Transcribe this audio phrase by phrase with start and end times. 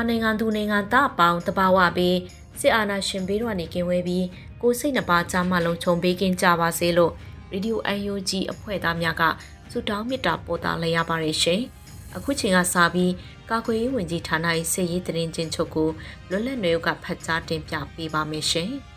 [0.00, 2.18] န်မာနိုင်ငံသူနိုင်ငံသားအပေါင်းတဘာဝပြီး
[2.60, 4.26] စစ်အာဏာရှင်ဘေးတော်နေကင်းဝဲပြီး
[4.62, 7.12] ကိုစိတ်နှပါကြားမှလုံးခြုံပေးကင်းကြပါစေလို့
[7.52, 7.80] ရေဒီယို
[8.12, 9.22] UNG အဖွဲ့သားများက
[9.70, 11.60] ဆုတောင်းမေတ္တာပို့သလိုက်ရပါတယ်ရှင်။
[12.16, 13.12] အခုချိန်ကစပြီး
[13.50, 15.88] ကာကွယ်ရေးဝန်ကြီးဌာန၏စစ်ရေးတရင်ချင်းချုပ်ကို
[16.30, 18.70] လွတ်လပ်နေကဖတ်ကြားတင်ပြပေးပါမယ်ရှင်။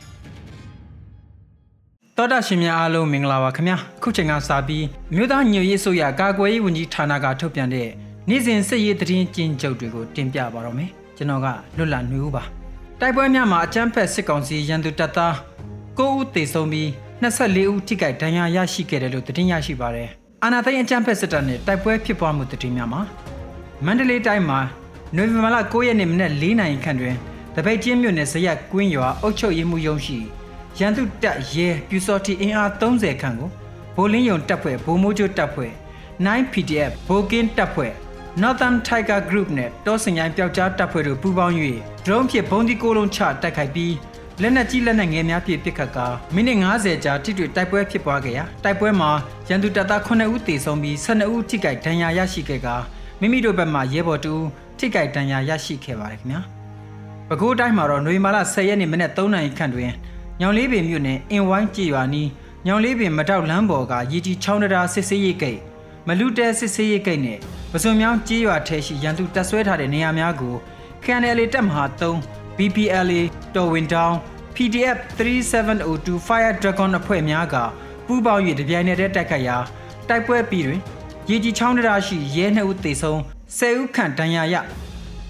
[2.18, 7.90] တော်တာရှင်များအားလုံးမင်္ဂလာပါခင်ဗျာခုချိန်ကစပြီးမြို့သားညွရေးဆိုရကာကွယ်ရေးဝန်ကြီးဌာနကထုတ်ပြန်တဲ့
[8.30, 12.44] နေ့စဉ်စစ်ရေးသတင်းကျဉ်းချုပ်တွေကိုတင်ပြပါတော့မယ်ကျွန်တော်ကလွတ်လပ်နေဦးပါ
[13.00, 15.34] တိုက်ပွဲများမှာအကြမ်းဖက်စစ်ကောင်စီရန်သူတပ်သား
[15.98, 16.88] 9ဦးသေဆုံးပြီး
[17.22, 20.10] 24ဦးထိခိုက်ဒဏ်ရာရရှိခဲ့တယ်လို့သတင်းရရှိပါတယ်
[20.44, 23.02] အာနာသိန်းအကြမ်းဖက်စစ်တပ်နဲ့တိုက်ပွဲဖြစ်ပွားမှုသတင်းများမှာ
[23.86, 24.60] မန္တလေးတိုင်းမှာ
[25.16, 27.16] နိုဝင်ဘာလ9ရက်နေ့မနက်4နာရီခန့်တွင်
[27.56, 30.20] တပိတ်ချင်းမြို့နယ်ဇရက်ကွင်းရွာအုပ်ချုပ်ရေးမှူးရုံးရှိ
[30.80, 33.50] ရန်သူတပ်ရဲပြူစော်တီအင်အား30ခန့်ကို
[33.96, 35.72] ဗိုလ်လင်းယုံတပ်ဖွဲ့ဗိုလ်မိုးကျိုးတပ်ဖွဲ့
[36.26, 37.94] 9PDF ဗိုလ်ကင်းတပ်ဖွဲ့
[38.42, 41.56] Northern Tiger Group နဲ့တောစင်ရိုင်းပျောက်ကြားတပ်ဖွဲ့တို့ပူးပေါင်း၍
[42.06, 43.96] drone ဖြင့်ဘုံဒီကိုလုံးချတိုက်ခိုက်ပြီး
[44.42, 49.12] လက်နက်ကြီးလက်နက်ငယ်များဖြင့်ပစ်ခတ်ကာမိနစ်90ကြာထိတွေ့တိုက်ပွဲဖြစ်ပွားခဲ့ရာတိုက်ပွဲမှာ
[49.50, 52.76] ရန်သူတပ်သား9ဦးသေဆုံးပြီး12ဦးထိခိုက်ဒဏ်ရာရရှိခဲ့ကာ
[53.20, 54.34] မိမိတို့ဘက်မှရဲဘော်တူ
[54.78, 56.42] ထိခိုက်ဒဏ်ရာရရှိခဲ့ပါတယ်ခင်ဗျာ
[57.28, 59.92] ပဲခူးတိုင်းမှာတော့နွေမာလာ10ရက်နေ့မနက်3နာရီခန့်တွင်
[60.40, 62.30] ညောင်လေးပင်မြို့နယ်အင်ဝိုင်းကြေးရွာနီး
[62.66, 65.60] ညောင်လေးပင်မတောက်လမ်းပေါ်ကရေကြီးချောင်းတရာစစ်စေးရိတ်ဂိတ်
[66.08, 67.40] မလူတဲစစ်စေးရိတ်ဂိတ်နဲ့
[67.72, 70.56] ပစုံမြောင်းကြေးရွာထဲရှိရန်သူတပ်ဆွဲထားတဲ့နေရာများကို
[71.04, 73.22] KNLA တပ်မဟာ3 BPLA
[73.56, 74.16] တော်ဝင်တောင်
[74.56, 77.56] PDF 3702 Fire Dragon အဖွဲ့များက
[78.06, 79.58] ပူးပေါင်း၍တပြိုင်နက်တည်းတိုက်ခတ်ရာ
[80.10, 80.82] တိုက်ပွဲပြီးတွင်
[81.30, 83.20] ရေကြီးချောင်းတရာရှိရဲနှစ်ဦးသေဆုံး
[83.58, 84.56] 10ဦးခန့်ဒဏ်ရာရ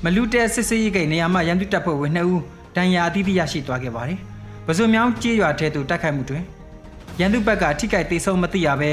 [0.03, 2.41] မလူတဲစစ်စေးရေးကိနေရာမှာရန်သူတပ်ဖွဲ့ဝင်2ဦး
[2.75, 4.19] ဒဏ်ရာအသီးသီးရရှိသွားခဲ့ပါတယ်။
[4.67, 6.43] ပစုံမြောင်းကြေးရွာထဲသို့တိုက်ခိုက်မှုတွင်
[7.19, 8.91] ရန်သူဘက်ကထိခိုက်သေဆုံးမသိရဘဲ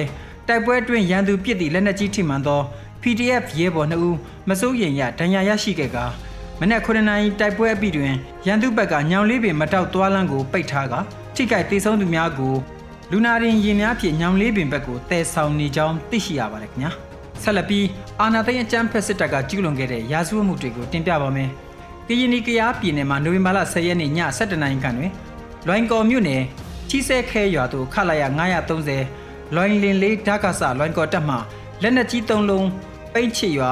[0.49, 2.61] တိုက်ပွဲတွင်ရန်သူပစ်သည့်လက်နက်ကြီးထိမှန်သော
[3.03, 4.17] PDF ရဲဘော်2ဦး
[4.49, 6.05] မစိုးရိမ်ရဒဏ်ရာရရှိခဲ့ကာ
[6.61, 8.13] မနက်9နာရီတိုက်ပွဲအပြီးတွင်
[8.47, 10.95] ရန်သူဘက်ကညောင်လေးပင်မတောက်သွားလန်းကိုပိတ်ထားက
[11.35, 12.55] ထိခိုက်ဒေဆုံးသူများကို
[13.11, 16.91] လူနာရင်ရင်များဖြင့်ညောင်လေးပင်ဘက်ကိုတည်ဆောင်နေကြောင်းသိရှိရပါတယ်ခင်ဗျာ
[17.43, 17.87] ဆက်လက်ပြီး
[18.21, 21.49] အာနာသိန်းအကြမ်းဖက်စစ်တပ်ကကျူးလွန်ခဲ့တဲ့ရာဇဝတ်မှုတွေကိုတင်ပြပါမယ်
[22.09, 25.13] ကရင်နီကရားပြည်နယ်မှာနိုဝင်ဘာလ10ရက်နေ့ည7:00နာရီခန့်တွင်
[25.67, 26.43] လွိုင်ကော်မြို့နယ်
[26.89, 29.20] ချီဆဲခဲရွာသို့ခလာရ930
[29.55, 31.37] လွိုင်လင်လေးဓာကဆလွိုင်ကော်တပ်မှ
[31.83, 32.69] လက်နက်ကြီး3လုံး
[33.13, 33.71] ပိတ်ချစ်ရွာ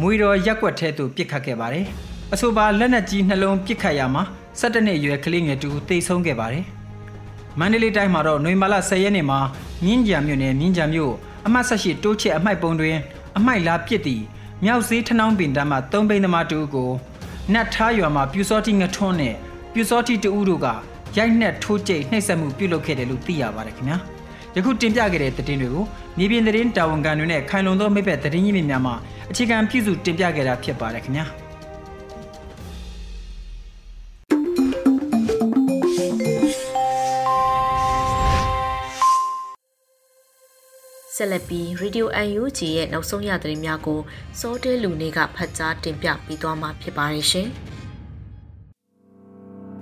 [0.00, 1.84] မွေတော်ရက်ွက်ထဲသို့ပစ်ခတ်ခဲ့ပါတယ်။
[2.32, 4.22] အဆိုပါလက်နက်ကြီးနှလုံးပစ်ခတ်ရမှာ
[4.60, 6.64] 17နှစ်အရွယ်ကလေးငယ်တူသေဆုံးခဲ့ပါတယ်။
[7.58, 9.38] မန္တလေးတိုင်းမှာတော့နွေမာလာ10ရက်နေ့မှာ
[9.84, 11.12] မြင်းကြံမြို့နယ်မြင်းကြံမြို့
[11.46, 12.96] အမှတ်18တိုးချစ်အမိုက်ပုံတွင်
[13.36, 14.22] အမိုက်လာပစ်သည့်
[14.64, 16.90] မြောက်စည်းထနောင်းပင်တန်းမှာသုံးဘိန်းသမားတူကို
[17.52, 19.34] နတ်ထားရွာမှာပြူစောတိငထွန်းနဲ့
[19.72, 20.66] ပြူစောတိတူတို့က
[21.16, 23.98] ရိုက်နှက်ထိုးကျိတ်နှိပ်စက်မှုပြုလုပ်ခဲ့တယ်လို့သိရပါတယ်ခင်ဗျာ။
[24.56, 25.84] ယခုတင်ပြခဲ့တဲ့သတင်းတွေကို
[26.18, 28.92] မြေပြင်သတင်းတာဝန်ခံတွေနဲ့ခိုင်လုံသောမိဘသတင်းရင်းမြစ်များမှ
[29.30, 31.26] အခြေခံပြုစုတင်ပြခဲ့တာဖြစ်ပါတယ်ခင်ဗျာ
[41.20, 42.06] ဆက်လက်ပြီး Radio
[42.40, 44.00] UNG ရဲ့နောက်ဆုံးရသတင်းများကို
[44.40, 47.48] စောတဲလူနေကဖတ်ကြားတင်ပြပေးသွားမှာဖြစ်ပါတယ်ရှင်။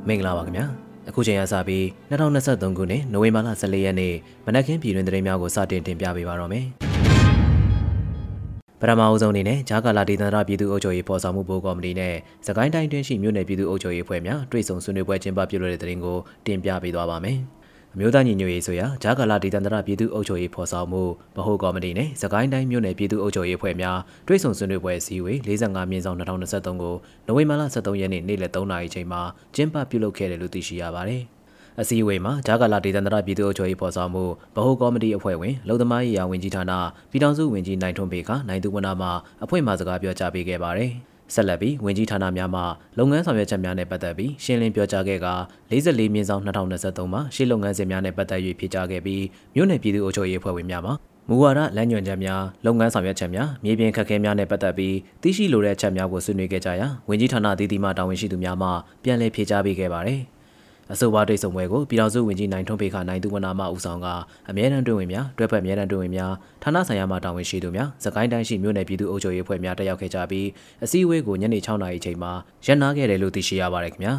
[0.06, 0.66] မင်္ဂလာပါခင်ဗျာ။
[1.08, 4.14] အခုချိန်ကစပြီး2023ခုနှစ်နိုဝင်ဘာလ14ရက်နေ့
[4.46, 6.66] မနက်ခင်းပြည်တွင်သတင်းများကိုစတင်တင်ပြပေးပါတော့မယ်။
[8.80, 12.14] ပထမအဦးဆုံးအနေနဲ့ဂျာကာလာဒေသနာပြည်သူ့အုပ်ချုပ်ရေးဖော်ဆောင်မှုဘိုးကော်မတီနဲ့
[12.46, 17.38] စကိုင်းတိုင်းတွင်းရှိမြို့နယ်ပြည်သူ့အုပ်ချုပ်ရေးဖွဲ့များတွေ့ဆုံဆွေးနွေးပွဲကျင်းပပြုလုပ်တဲ့သတင်းကိုတင်ပြပေးသွားပါမယ်။
[17.98, 21.02] အမျိုးသားညီညွတ်ရေးဆိုရာဂျာကာလာဒေသန္တရပြည်သူ့အုပ်ချုပ်ရေးဖော်ဆောင်မှု
[21.36, 26.94] ဗဟိုကော်မတီနဲ့စကိုင်းတိုင်းမြို့နယ်ပြည်သူ့အုပ်ချုပ်ရေးဖွဲ့များတွဲဆုံဆွေးနွေးပွဲအစည်းအဝေး45မြင်းဆောင်2023ကို
[27.26, 29.22] နိုဝင်ဘာလ23ရက်နေ့နေ့လယ်3နာရီချိန်မှာ
[29.54, 31.22] ကျင်းပပြုလုပ်ခဲ့တယ်လို့သိရှိရပါတယ်။
[31.80, 36.72] အစည်းအဝေးမှာဂျာကာလာဒေသန္တရပြည်သူ့အုပ်ချုပ်ရေးဖော်ဆောင်မှုဗဟိုကော်မတီအဖွဲ့ဝင်လုံသမားရေးရာဝန်ကြီးဌာန
[37.10, 39.08] ပြည်ထောင်စုဝန်ကြီးနိုင်ထွန်းပေကနိုင်သူဝနာမှ
[39.44, 40.92] အဖွဲ့မှစကားပြောကြားပေးခဲ့ပါတယ်။
[41.34, 42.62] ဆက်လက်ပြီးဝင်ကြီးဌာနများမှ
[42.98, 45.28] လုပ်ငန်းဆောင်ရွက်ချက်များနဲ့ပတ်သက်ပြီးရှင်းလင်းပြောကြားခဲ့က
[45.70, 49.22] 44မြင်းဆောင်2023မှာရှေ့လုပ်ငန်းစဉ်များနဲ့ပတ်သက်၍ဖြေကြားခဲ့ပြီး
[49.54, 50.92] မြို့နယ်ပြည်သူ့အုပ်ချုပ်ရေးအဖွဲ့ဝင်များမှ
[51.28, 58.68] မူဝါဒလမ်းညွှန်ချက်များလုပ်ငန်းဆောင်ရွက်ချက်များမြေပြင်ခက်ခဲများနဲ့ပတ်သက်ပြီးသိရှိလိုတဲ့အချက်များကိုဆွေးနွေးခဲ့ကြရာဝင်ကြီးဌာနအသီးသီးမှတာဝန်ရှိသူများမှ
[59.02, 60.20] ပြန်လည်ဖြေကြားပေးခဲ့ပါတယ်။
[60.92, 64.06] အဆိုပါတိတ်ဆုံပွဲကိုပြည်ထောင်စုဝန်ကြီးနိုင်ထွန်းဖေခနိုင်သူဝနာမဦးဆောင်က
[64.48, 70.46] အမြဲတမ်းတွင်ဝင်များတွဲဖက်အမြဲတမ်းတွင်ဝင်များဌာနဆိုင်ရာမှတာဝန်ရှိသူများစကိုင်းတိုင်းရှိမြို့နယ်ပြည်သူ့အုပ်ချုပ်ရေးအဖွဲ့များတက်ရောက်ခဲ့ကြပြီး
[70.84, 72.32] အစည်းအဝေးကိုညနေ6နာရီချိန်မှာ
[72.66, 74.14] ရပ်နားခဲ့တယ်လို့သိရှိရပါတယ်ခင်ဗျာ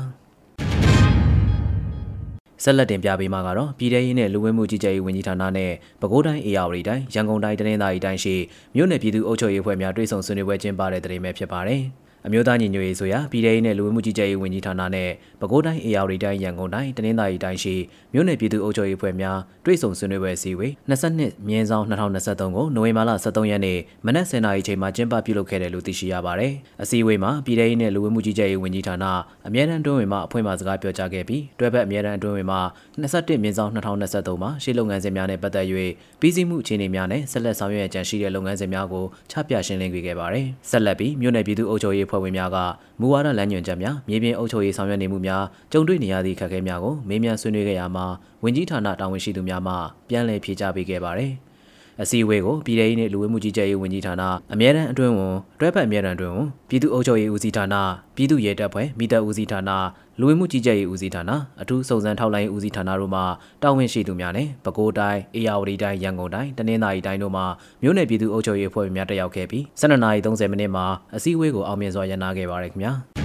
[2.64, 5.72] ဆက်လက်တင်ပြပေးမှာကတော့ပြည်ထရေးနဲ့လူဝင်မှုကြီးကြပ်ရေးဝန်ကြီးဌာနနဲ့
[6.02, 8.36] ပဲခူးတိုင်းအေရဝတီတိုင်းရန်ကုန်တိုင်းတနင်္သာရီတိုင်းရှိ
[8.75, 11.81] မြို့နယ်ပြည်သူ့အုပ်ချုပ်ရေးအဖွဲ့များတွဲဆုံဆွေးနွေးပွဲကျင်းပတဲ့တဲ့တင်ပဲဖြစ်ပါတယ်။
[12.27, 15.09] အမျိုးသားညီညွတ်ရေးဆိုရာပြည်ထောင်စုနဲ့လူဝင်မှုကြီးကြပ်ရေးဝန်ကြီးဌာနနဲ့
[15.39, 17.75] ပဲခူးတိုင်းအေရဝတီတိုင်းရန်ကုန်တိုင်းတနင်္သာရီတိုင်းရှိ
[18.13, 26.53] မြို့နယ်ပြည်သူ့အုပ်ချုပ်ရေးအဖွဲ့များတွဲဆုံဆွေးနွေးပွဲအစည်းအဝေး22မြင်းဆောင်2023ကိုနိုဝင်ဘာလ23ရက်နေ့မနက်10:00နာရီချိန်မှာကျင်းပပြုလုပ်ခဲ့တယ်လို့သိရှိရပါတယ်။
[26.83, 29.06] အစည်းအဝေးမှာပြည်ထောင်စုနဲ့လူဝင်မှုကြီးကြပ်ရေးဝန်ကြီးဌာန
[29.47, 32.57] အမြဲတမ်းတွင်းဝင်မှအဖွဲ့မှစကားပြောကြားခဲ့ပြီးတွဲဘက်အမြဲတမ်းတွင်းဝင်မှ
[33.01, 35.65] 21မြင်းဆောင်2023မှာရှေ့လုပ်ငန်းစဉ်များနဲ့ပတ်သက်၍
[36.19, 42.58] ပြီးစီးမှုအခြေအနေများနဲ့ဆက်လက်ဆောင်ရွက်ကြံရှိတဲ့လုပ်ငန်းစဉ်များကိုချပြရှင်းလင်းပေးခဲ့ပါတယ်။ဆက်လက်ပြီးမြို့နယ်ပြည်သူ့အုပ်ချုပ်ရေးအဖွဲ့ဝင်များက
[43.00, 48.06] မူဝါဒလမ်းညွှန်ချက်များမြေပြင်အုပ်ချုပ်ရေးဆောင်ရွက်နေမှုများကြုံတွေ့နေရသည့်ခက်ခဲများကိုမေးမြန်းဆွေးနွေးခဲ့ရမှာ
[48.44, 49.74] ဝန်ကြီးဌာနတာဝန်ရှိသူများမှ
[50.10, 51.34] ပြန်လည်ဖြေကြားပေးခဲ့ပါတယ်။
[52.02, 54.24] အစည်းအဝေးကိုပြည်ထောင်စုနဲ့လူဝင်မှုကြီးကြပ်ရေးဝန်ကြီးဌာန
[54.54, 57.75] အမြဲတမ်းအတွင်းဝန်တွဲဖက်အမြဲတမ်းအတွင်းဝန်ပြည်သူ့အုပ်ချုပ်ရေးဦးစီးဌာန
[58.16, 59.72] ပြည်သူ့ရဲတပ်ဖွဲ့မိသက်ဦးစီးဌာန
[60.19, 61.31] လူဝင်မှုကြီးကြပ်ရေးဦးစီးဌာန
[61.62, 63.22] အထူးစုံစမ်းထောက်လှမ်းရေးဦးစီးဌာနတို့မှ
[63.62, 67.44] တာဝန်ရှိသူများနဲ့ပဲခူးတိုင်းအေရဝတီတိုင်းရန်ကုန်တိုင်းတနင်္သာရီတိုင်းတို့မှ
[67.81, 70.86] မြို့နယ်ပြည်သူ့အုပ်ချုပ်ရေးအဖွဲ့များတက်ရောက်ခဲ့ပြီး12:30မိနစ်မှာ
[71.16, 72.94] အစည်းအဝေးကိုအောင်မြင်စွာရန်နာခဲ့ပါရခင်ဗျာ။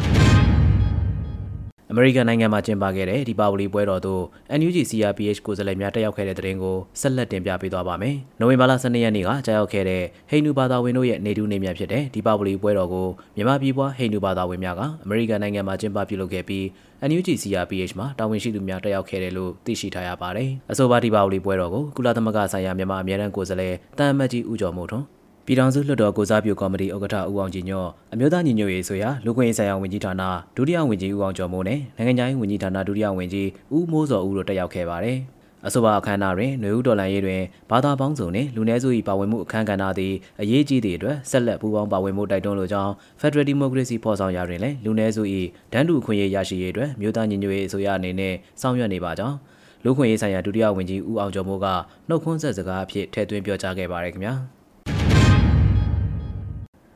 [1.95, 4.23] အမေရိကန်နိုင်ငံမှာကျင်းပခဲ့တဲ့ဒီပါဝလီပွဲတော်သို့
[4.59, 16.65] NUG CRPH ကိုယ်စားလှယ်များတက်ရောက်ခဲ့တဲ့တဲ့တင်ကိုဆက်လက်တင်ပြပေးသွားပါမယ်။နိုဝင်ဘာလ12ရက်နေ့ကကြာရောက်ခဲ့တဲ့ဟိန္ဒူဘာသာဝင်တို့ရဲ့နေတူးနေမြတ်ဖြစ်တဲ့ဒီပါဝလီပွဲတော်ကိုမြန်မာပြည်ပွားဟိန္ဒူဘာသာဝင်များကအမေရိကန်နိုင်ငံမှာကျင်းပပြုလုပ်ခဲ့ပြီး
[17.09, 25.07] NUG CRPH မှာတာဝန်ရှိသူများတက်ရောက်ခဲ့တယ်လို့သိရှိထားရပါတယ်။အဆိုပါဒီပါဝလီပွဲတော်ကိုကုလသမဂ္ဂဆိုင်ရာမြန်မာအမြဲတမ်းကိုယ်စားလှယ်တန်အမတ်ကြီးဦးကျော်မိုးထွန်း
[25.47, 30.23] ပြည်ထောင်စုလွှတ်တော်ကိုစားပြုကော်မတီဥက္ကဋ္ဌဦးအောင်ကြည်ညော့အမျိုးသားညီညွတ်ရေးဆိုရာလူခွင့်ရေးဆိုင်ရာဝန်ကြီးဌာန
[30.57, 35.19] ဒုတိယဝန်ကြီးဦးအောင်ကျော်မိုးနဲ့နိုင်ငံခြားရေးဝန်ကြီးဌာနဒုတိယဝန်ကြီးဦးမိုးစောဦးတို့တက်ရောက်ခဲ့ပါတယ်။
[35.67, 37.41] အဆိုပါအခမ်းအနားတွင်ຫນွေဦးတော်လန်ရေးတွင်
[37.71, 45.23] ဘာသာပေါင်းစုံနှင့်လူနည်းစု၏ပါဝင်မှုအခမ်းကဏ္ဍသည်အရေးကြီးသည့်အတွက်ဆက်လက်ပူးပေါင်းပါဝင်မှုတိုက်တွန်းလိုကြောင်း Federal Democracy ဖော်ဆောင်ရာတွင်လည်းလူနည်းစု၏
[45.73, 49.37] ဒန်းတူခွင့်ရေးရရှိရေးအတွက်မြို့သားညီညွတ်ရေးအစိုးရအနေနဲ့ဆောင်ရွက်နေပါကြောင်း
[49.85, 51.67] လူခွင့်ရေးဆိုင်ရာဒုတိယဝန်ကြီးဦးအောင်ကျော်မိုးက
[52.09, 54.35] နှုတ်ခွန်းဆက်စကားအဖြစ်ထည့်သွင်းပြောကြားခဲ့ပါတယ်ခင်ဗျာ။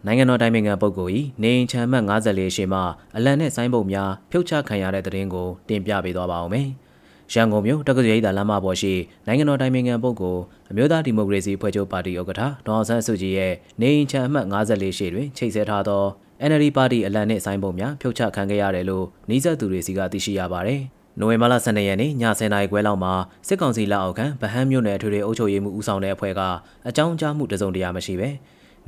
[0.07, 1.13] နိုင်ငံတော်တိုင်ပင်ခံပုဂ္ဂိုလ်၏
[1.43, 2.81] နေအိမ်ချမ်းမှတ်54ရှေ့မှ
[3.17, 6.69] အလံနဲ့ဆိုင်းပုတ်များဖြုတ်ချခံရတဲ့တဲ့ရင်ကိုတင်ပြပေးသွားပါဦးမယ်။
[7.33, 8.93] ရန်ကုန်မြို့တက္ကသိုလ်ရိပ်သာလမ်းမပေါ်ရှိ
[9.27, 16.05] နိုင်ငံတော်တိုင်ပင်ခံပုဂ္ဂိုလ်အမျိုးသားဒီမိုကရေစီဖွဲ့ချုပ်ပါတီဥက္ကဋ္ဌဒေါအောင်ဆန်းစုကြည်ရဲ့နေအိမ်ချမ်းအမှတ်54ရှေ့တွင်ချိတ်ဆက်ထားသော
[16.49, 20.81] NLD ပါတီအလံနှင့်ဆိုင်းပုံများဖြုတ်ချခံခဲ့ရတယ်လို့နှီးဆက်သူတွေစီကသိရှိရပါတယ်။
[21.21, 23.13] နိုဝင်ဘာလ12ရက်နေ့ည10:00နာရီခွဲလောက်မှာ
[23.49, 26.41] စစ်ကောင်စီလက်အောက်ခံဗဟန်းမြို့နယ်အထွေထွေအုပ်ချုပ်ရေးမှုဦးဆောင်တဲ့အဖွဲ့က
[26.89, 28.29] အကြောင်းကြားမှုတစုံတရာမရှိဘဲ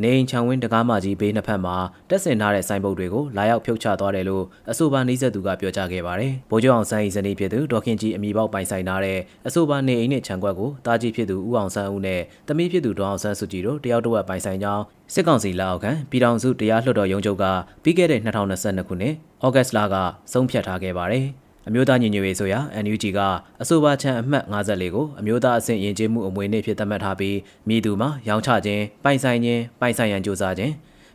[0.03, 1.77] နေအိမ်ချောင်ဝင်းတကားမကြီးဘေးနှစ်ဖက်မှာ
[2.09, 17.45] တက်ဆင်ထားတဲ့ဆိုင်းပုတ်တွေကိုလာရောက်ဖြုတ်ချသွားတယ်လို့အဆိုပါနှိစက်သူကပြောကြားခဲ့ပါတယ်။ဗိုလ်ချုပ်အောင်ဆန်း၏ဇနီးဖြစ်သူဒေါခင်ကြီးအမိပေါက်ပိုင်ဆိုင်ထားတဲ့အဆိုပါနေအိမ်နဲ့ခြံကွက်ကိုတာကြီးဖြစ်သူဦးအောင်ဆန်းဦးနဲ့တမီးဖြစ်သူဒေါအောင်ဆန်းစုကြည်တို့တယောက်တစ်ဝက်ပိုင်ဆိုင်ကြောင်းစစ်ကောင်စီလက်အောက်ခံပြည်ထောင်စုတရားလွှတ်တော်ရုံးချုပ်က
[17.83, 19.15] ပြီးခဲ့တဲ့2022ခုနှစ်
[19.45, 19.95] ဩဂတ်စ်လက
[20.33, 21.27] ဆုံးဖြတ်ထားခဲ့ပါတယ်။
[21.69, 23.21] အမျိုးသားညီညွတ်ရေးဆိုရာ NUG က
[23.63, 27.37] အဆိုပါချံအမှတ်54ကိုအမျိုးသားအဆင့်ယဉ်ကျေးမှုအမွေနေ့ဖြစ်သတ်မှတ်ထားပြီး
[27.69, 30.73] မိသူမှာရောင်းချခြင်းပိုင်ဆိုင်ခြင်းပိုင်ဆိုင်ရန်ကြိုးစားခြင်း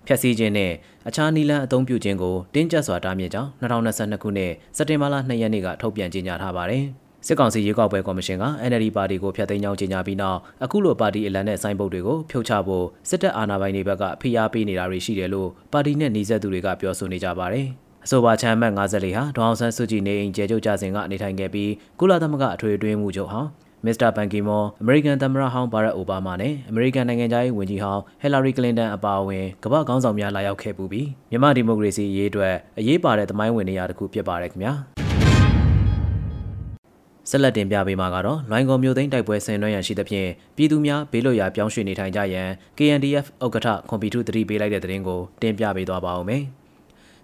[0.08, 0.72] ဖျက်ဆီးခြင်းနဲ့
[1.08, 6.84] အခြားနည်းလမ်းအသုံးပြုခြင်းကိုတင်းကျပ်စွာတားမြစ်ကြောင်း2022ခုနှစ်စက်တင်ဘာလ2ရက်နေ့ကထုတ်ပြန်ကြေညာထားပါတယ်။
[7.28, 17.68] စစ်ကောင်စီရွေးကောက်ပွဲကော်မရှင်က NLD ပါတီကိုဖျက်သိမ်းကြောင်းကြေညာပြီးနောက်အခုလိုပါတီအလံနဲ့ဆိုင်းပုတ်တွေကိုဖြုတ်ချဖို့စစ်တပ်အာဏာပိုင်တွေဘက်ကဖိအားပေးနေတာတွေရှိတယ်လို့ပါတီနဲ့နှီးစပ်သူတွေကပြောဆိုနေကြပါတယ်။
[18.06, 23.50] အဆိုပါချမ်းမှတ်54ဟာဒေါအောင်ဆန်းစုကြည်နေအိမ်ကျဲကျုပ်ကြစဉ်ကနေထိုင်ခဲ့ပြီးကုလသမဂ္ဂအထွေထွေမှုချုပ်ဟောင်း
[23.86, 34.74] မစ္စတာဘန်ကီမောအမေရိကန်သမ္မတဟောင်းဘာရက်အိုဘားမားနဲ့အမေရိကန်နိုင်ငံသားရေးဝန်ကြီးဟောင်းဟီလာရီကလင်တန်အပါအဝင်ကမ္ဘာခေါင်းဆောင်များလာရောက်ခဲ့ပူပြီးမြန်မာဒီမိုကရေစီရေးအတွက်အရေးပါတဲ့သမိုင်းဝင်နေရာတစ်ခုဖြစ်ပါတယ်ခင်ဗျာ
[37.30, 46.44] ဆက်လက်တင်ပြပေးမှာကတော့လွိုင်းကော်မျိုးသိန်းတိုက်ပွဲဆင်နွှဲရန်ရှိသဖြင့်ပြည်သူများဘေးလွတ်ရာပြောင်းရွှေ့နေထိုင်ကြရန် KNDF ဥက္ကဋ္ဌကွန်ပျူတာသတိပေးလိုက်တဲ့သတင်းကိုတင်ပြပေးသွားပါဦးမယ်။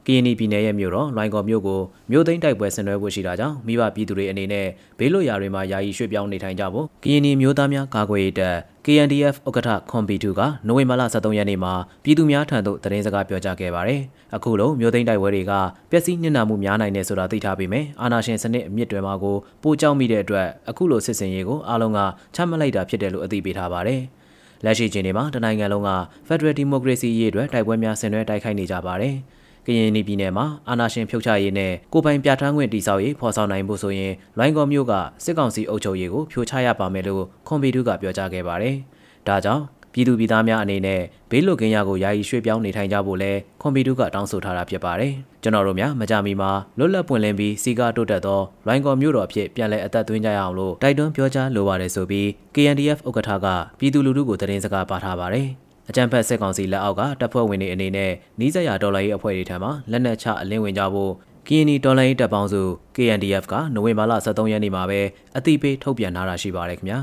[0.06, 4.68] ကရင်ပြည်နယ်ရဲ့မြို့တော်လွိုင်ကော်မြို့ကိုမြို့သိမ်းတိုက်ပွဲဆင်နွှဲဖို့ရှိတာကြောင့်မိဘပြည်သူတွေအနေနဲ့
[5.00, 14.02] ဘေးလွတ်ရာတွေမှာယာယီရွှေ့ပြောင်းနေထိုင်ကြဖို့ကရင်မျိုးသားများကာကွယ်ရေးတပ် KNDF ဥက္ကဋ္ဌခွန်ပီတူကနိုဝင်ဘာလ23ရက်နေ့မှာပြည်သူများထံသို့သတင်းစကားပြောကြားခဲ့ပါတယ်။
[14.36, 15.54] အခုလိုမျိုးသိမ်းတိုက်ပွဲတွေက
[15.92, 22.00] ပျက်စီးနစ်နာမှုများနိုင်တယ်ဆိုတာသိထားပေမဲ့အာဏာရှင်စနစ်အမြင့်တွေမှာကိုပိုကြောက်မိတဲ့အတွက်အခုလိုစစ်စင်ရေးကိုအားလုံးက
[22.36, 24.02] ချမှတ်လိုက်တာဖြစ်တယ်လို့အသိပေးထားပါတယ်။
[24.66, 25.92] လက်ရှိချိန်တွေမှာတနိုင်ငံလုံးက
[26.28, 29.39] Federal Democracy ရေးအတွက်တိုက်ပွဲများဆင်နွှဲတိုက်ခိုက်နေကြပါတယ်။က
[29.80, 38.76] ရင်ပြည်နယ်မှာအာဏာရှင်ဖြုတ်ချရေးနဲ့ကိုပိုင်ပြဋ္ဌာန်းခွင့်တည်ဆောက်ရေးဖော်ဆောင်နိုင်ဖို့ဆိုရင်လွိုင်းကော်မြို့ကစစ်ကောင်စီအုပ်ချုပ်ရေးကိုဖြိုချရပါမယ်လို့ခွန်ပီတူကပြောကြားခဲ့ပါတယ်။
[39.28, 53.48] ဒါကြောင့်ပြည်သူပြည်သားများအနေနဲ့ဘေးလွတ်ကင်းရကိုယာယီရွှေ့ပြောင်းနေထိုင်ကြဖို့လဲကွန်ပီတူကတောင်းဆိုထားတာဖြစ်ပါတယ်။ကျွန်တော်တို့များမကြမီမှာလွတ်လပ်ပွင့်လင်းပြီးစီကားတိုးတက်သောလွိုင်းကော်မြို့တော်အဖြစ်ပြန်လည်အသက်သွင်းကြရအောင်လို့တိုက်တွန်းပြောကြားလိုပါတယ်ဆိုပြီး KNDF ဥက္ကဋ္ဌက
[53.80, 55.50] ပြည်သူလူထုကိုသတင်းစကားပါထားပါတယ်။
[55.90, 61.12] အကြံဖက်စစ်ကောင်စီလက်အောက်ကတပ်ဖွဲ့ဝင်တွေအနေနဲ့နီးစပ်ရာဒေါ်လာရေးအဖွဲ့တွေထံမှလက်နက်ချအလင်းဝင်ကြဖို့
[61.48, 62.62] ကရင်နီဒေါ်လာရေးတပ်ပေါင်းစု
[62.96, 65.02] KNDF ကနိုဝင်ဘာလ23ရက်နေ့မှာပဲ
[65.38, 67.00] အသိပေးထုတ်ပြန်ထားတာရှိပါတယ်ခင်ဗျာ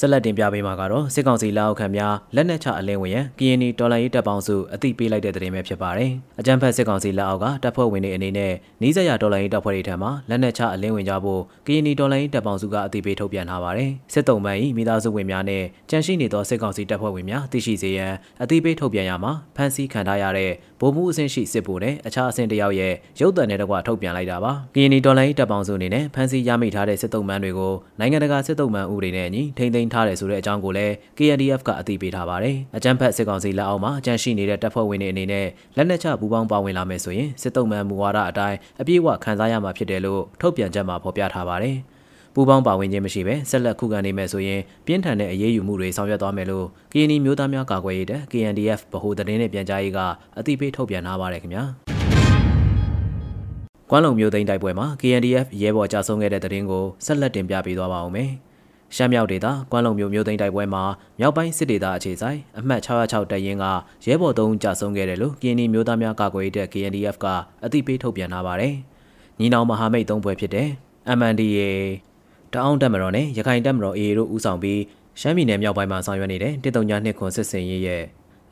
[0.00, 8.52] ဆက်လက်တင်ပြပေးမှာကတော့စစ်ကောင်စီလက်အောက်ခံများလက်နက်ချအလင်းဝင်ရန်ကရင်နီတော်လှန်ရေးတပ်ပေါင်းစုအသိပေးလိုက်တဲ့သတင်းပဲဖြစ်ပါတယ်။အကြံဖက်စစ်ကောင်စီလက်အောက်ကတပ်ဖွဲ့ဝင်တွေအနေနဲ့
[8.82, 20.50] နီးစပ်ရာတော်လှန်ရေးတပ်ဖွဲ့တွေထံမှလက်နက်ချအလင်းဝင်ကြဖို့ကရင်နီတော်လှန်ရေးတပ်ပေါင်းစုကအသိပေးထုတ်ပြန်ထားပါတယ်။စစ်တုံးပန်း၏မိသားစုဝင်များနဲ့ကြန့်ရှိနေသောစစ်ကောင်စီတပ်ဖွဲ့ဝင်များသိရှိစေရန်အသိပေးထုတ်ပြန်ရမှာဖမ်းဆီးခံထားရတဲ့
[20.80, 35.46] ဗိုလ်မှူးအဆင့်ရှိစစ်ဗိုလ်နဲ့အခြားအဆင့်တယောက်ရဲ့ရုပ်သံနဲ့တကွထုတ်ပြန်လိုက်တာပါ။ကရင်နီတော်လှန်ရေးတပ်ပေါင်းစုအနေနဲ့ဖမ်းဆီးရမိထားတဲ့စစ်တုံးပန်းတွေကိုနိုင်ငံတကာစစ်တုံးပန်းဥပဒေနဲ့အညီထိန်းသိမ်းထားတယ်ဆိုတဲ့အကြောင်းကိုလည်း KNDF ကအသိပေးထားပါတယ်။အကြမ်းဖက်စစ်ကောင်စီလက်အောက်မှာအကြမ်းရှိနေတဲ့တပ်ဖွဲ့ဝင်တွေအနေနဲ့
[35.76, 41.76] လက်နက်ချပူးပေါင်းပါဝင်လာမယ်ဆိုရင်စစ်တုံးမှန်မူဝါဒအတိုင်းအပြည့်အဝခံစားရမှာဖြစ်တယ်လို့ထုတ်ပြန်ချက်မှာဖော်ပြထားပါတယ်။
[42.34, 50.00] ပူပေါင်းပါဝင်ခြင်းမရှိဘဲဆက်လက်ခုခံနေမယ်ဆိုရင်ပြင်းထန်တဲ့အရေးယူမှုတွေဆောင်ရွက်သွားမယ်လို့ KNI မျိုးသားများကာကွယ်ရေးတပ် KNDF ဗဟိုသတင်းနဲ့ပြန်ကြားရေးက
[50.38, 51.64] အသိပေးထုတ်ပြန်ထားပါတယ်ခင်ဗျာ။
[53.90, 58.30] ကွမ်းလုံမျိုးသိန်းတိုက်ပွဲမှာ KNDF ရဲဘော်ကြဆုံးခဲ့တဲ့တဲ့ရင်ကိုဆက်လက်တင်ပြပေးသွားပါဦးမယ်။
[58.96, 60.82] ရှမ်းမြောက်ဒေသကွမ်းလုံမြို့မြို့သိမ်းတိုက်ပွဲမှာ
[61.20, 63.64] မြောက်ပိုင်းစစ်ဒေသအခြေဆိုင်အမှတ်606တပ်ရင်းက
[64.06, 67.26] ရဲဘော်3ဦးကြာဆုံးခဲ့တယ်လို့ကရင်နီမျိုးသားများကာကွယ်ရေးတပ် KNDF က
[67.64, 68.74] အသိပေးထုတ်ပြန်ထားပါတယ်။
[69.40, 70.68] ညီနောင်မဟာမိတ်၃ဘွဲဖြစ်တဲ့
[71.18, 71.60] MNDA
[72.54, 74.80] တအောင်းတပ်မတော်နဲ့ရခိုင်တပ်မတော် AA တို့ဦးဆောင်ပြီး
[75.20, 78.04] ရှမ်းပြည်နယ်မြောက်ပိုင်းမှာဆောင်ရွက်နေတဲ့တစ်တုံညာနှစ်ခွန်စစ်စင်ရေးရဲ့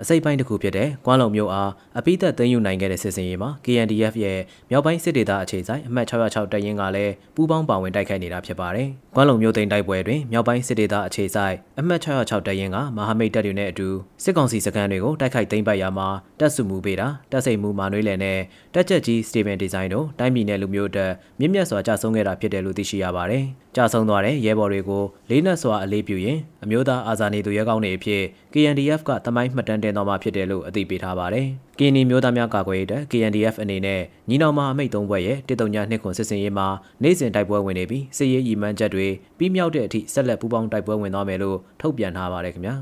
[0.02, 4.38] အစိပ်ပိုင်းတစ်ခုဖြစ်တဲ့ကွမ်းလုံမြို့အားအပိသက်သိမ်းယူနိုင်ခဲ့တဲ့စစ်စင်ရေးမှာ KNDF ရဲ့
[4.70, 13.88] မြောက်ပိုင်းစစ်ဒေသအခြေဆိုင်အမှတ်606တပ်ရင်းကလည်းပူးပေါင်းပါဝင်တိုက်ခိုက်နေတာဖြစ်ပါတယ်။ကွမ်းလုံမြို့သိမ်းတိုက်ပွဲတွင်မြောက်ပိုင်းစစ်ဒေသအခြေဆိုင်အမှတ်606တပ်ရင်းကမဟာမိတ်တပ်တွေနဲ့အတူ
[14.24, 16.08] စစ်ကောင်စီစခန်းတွေကိုတိုက်ခိုက်သိမ်းပိုက်ရာမှာ
[16.40, 18.38] တပ်စုမှုပေးတာတပ်စိတ်မှုမာနွေးလယ်နဲ့
[18.74, 23.44] တက်ချက်ကြီးစတီဗန်ဒီဇိုင်းတို့တိုင်းပြည်နယ်လူမျိုးတပ်မြင့်မြတ်စွာကြဆုံးခဲ့တာဖြစ်တယ်လို့သိရှိရပါတယ်။
[23.78, 31.46] ကြဆုံးသွားတဲ့ရဲဘော်တွေကိုလေးနက်စွာအလေးပြုရင်အမျိုးသားအာဇာနည်သူရဲကောင်းတွေအဖြစ် KNDF ကတမိုင်းမှတ်တမ်းတင်တော်မှာဖြစ်တယ်လို့အသိပေးထားပါတယ်။
[31.78, 36.66] ကင်းနီမျိုးသားများကာကွယ်ရေးတပ် KNDF အနေနဲ့ညီနောင်မဟာမိတ်သုံးဘွဲ့ရဲ့တစ်တုံညာနှစ်ခွန်စစ်စင်ရေးမှာ
[37.02, 39.06] နိုင်စဉ်တိုက်ပွဲဝင်နေပြီးစစ်ရေးရည်မှန်းချက်တွေ
[39.38, 42.76] ပြီးမြောက်တဲ့အထိဆက်လက်ပူးပေါင်းတိုက်ပွဲဝင်သွားမယ်လို့ထုတ်ပြန်ထားပါတယ်ခင်ဗျာ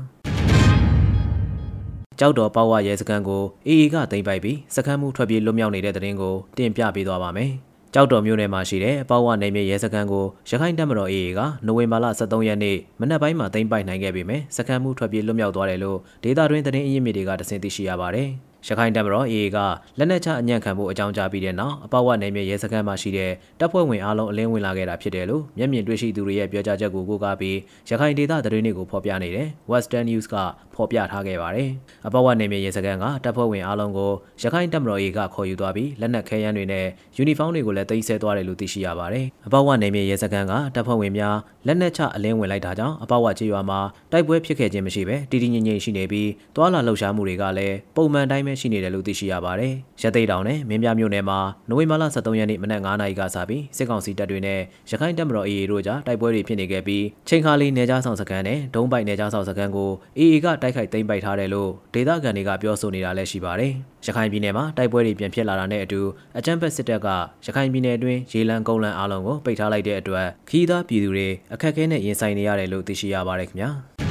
[2.19, 7.51] ကြောက်တော်ပေါ့ဝရဲစခန်းကို AA ကသိမ်းပိုက်ပြီးစခန်းမှုထွက်ပြေးလွတ်မြောက်နေတဲ့တဲ့ရင်ကိုတင်ပြပေးသွားပါမယ်။
[7.93, 18.29] ကြောက်တော်မြို့နယ်မှာရှိတဲ့ပေါ့ဝနယ်မြေရဲစခန်းကိုရခိုင်တပ်မတော် AA ကနိုဝင်ဘာလ23ရက်နေ့မနက်ပိုင်းမှာသိမ်းပိုက်နိုင်ခဲ့ပေမဲ့စခန်းမှုထွက်ပြေးလွတ်မြောက်သွားတယ်လို့ဒေတာတွင်သတင်းအရင်းမြစ်တွေကတစင်သိရှိရပါတယ်။
[18.67, 19.57] ရခိုင်တပ်မတော် AA က
[19.97, 27.57] လက်နက်ချအညံ့ခံဖို့အကြောင်းကြားပြီးတဲ့နောက်အပောက်ဝနယ်မြေရဲစခန်းမှာရှိတဲ့တပ်ဖွဲ့ဝင်အားလုံးအလင်းဝင်လာခဲ့တာဖြစ်တယ်လို့မျက်မြင်တွေ့ရှိသူတွေရဲ့ပြောကြားချက်ကိုကိုးကားပြီး
[27.89, 30.35] ရခိုင်ဒေသသတင်းတွေကိုဖော်ပြနေတယ် Western News က
[30.75, 31.69] ဖော်ပြထားခဲ့ပါတယ်။
[32.07, 34.11] အပောက်ဝနယ်မြေရဲစခန်းကတပ်ဖွဲ့ဝင်အားလုံးကို
[34.43, 36.85] ရခိုင်တပ်မတော် AA ကခေါ်ယူသွားပြီးလက်နက်ခဲယမ်းတွေနဲ့
[37.17, 41.35] ယူနီဖောင်းတွေကိုလည်းတင်ဆက်သွားတယ်လို့သိရှိရပါတယ်။အပောက်ဝနယ်မြေရဲစခန်းကတပ်ဖွဲ့ဝင်များ
[41.67, 43.79] လက်နက်ချအလင်းဝင်လိုက်တာကြောင့်အပောက်ဝကျေးရွာမှာ
[44.11, 54.59] တိုက်ပွဲဖြစ်ခဲ့ခြင်းမရှိဘဲတည်တည်ငြိမ်ငြိမ်ရှိနေပြီးတွာလာလှုပ်ရှားမှုတွေကလည်းပုံမှန်တိုင်းပဲရှိနေတယ်လို့သိရှိရပါတယ်။ရသိတောင်နဲ့မင်းပြမြို့နယ်မှာနိုဝင်ဘာလ23ရက်နေ့မနက်9:00နာရီကစပြီးစစ်ကောင်စီတပ်တွေနဲ့
[54.89, 63.73] ရခိုင်တပ်မတော် AA တို့ကြားတိုက်ပွဲတွေဖြစ်နေခဲ့ပြီးချိန်ခါလီနေကြားဆောင်စခန်းနဲ့ဒုံးပိုက်နေကြားဆောင်စခန်းကို AA ကတိုက်ခိုက်သိမ်းပိုက်ထားတယ်လို့ဒေသခံတွေကပြောဆိုနေတာလည်းရှိပါတယ်။
[64.05, 66.01] ရခိုင်ပြည်နယ်မှာတိုက်ပွဲတွေပြန်ဖြစ်လာတာနဲ့အတူ
[66.37, 67.07] အကြမ်းဖက်စစ်တပ်က
[67.45, 73.71] ရခိုင်ပြည်နယ်အတွင်းရေလံကုန်းလန်အားလုံးကိုပိတ်ထားလိုက်တဲ့အတွက်ခီးသားပြည်သူတွေအခက်အခဲနဲ့ရင်ဆိုင်နေရတယ်လို့သိရှိရပါတယ်ခင်ဗျာ။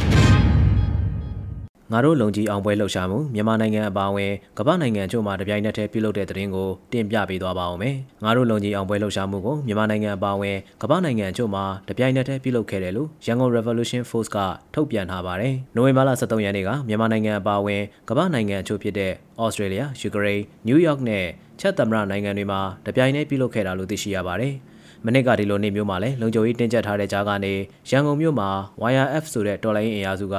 [1.92, 14.38] ငါတို့လုံကြီးအောင်ပွဲလှုပ်ရှားမှုမြန်မာနိုင်ငံအပါအဝင်ကမ္ဘာနိုင်ငံအချို့မှာတပြိုင်နက်တည်းပြုလုပ်တဲ့သတင်းကိုတင်ပြပေးသွားပါအောင်မယ်။ငါတို့လုံကြီးအောင်ပွဲလှုပ်ရှားမှုကိုမြန်မာနိုင်ငံအပါအဝင်ကမ္ဘာနိုင်ငံအချို့မှာတပြိုင်နက်တည်းပြုလုပ်ခဲ့တယ်လို့ရန်ကုန် Revolution Force က
[14.74, 19.12] ထုတ်ပြန်ထားပါတယ်။နိုဝင်ဘာလ23ရက်နေ့ကမြန်မာနိုင်ငံအပါအဝင်ကမ္ဘာနိုင်ငံအချို့ဖြစ်တဲ့
[19.44, 21.26] Australia, Ukraine, New York နဲ့
[21.60, 24.54] ချက်သမရနိုင်ငံတွေမှာတပြိုင်တည်းပြုလုပ်ခဲ့တာလို့သိရှိရပါတယ်။
[25.04, 27.52] မနစ်ကဒီလိုနေ့မျိုးမှာလည်းလုံခြုံရေးတင်းကျပ်ထားတဲ့ကြားကနေ
[27.90, 28.48] ရန်ကုန်မြို့မှာ
[28.92, 30.36] YRF ဆိုတဲ့တော်လိုင်းအင်အားစုက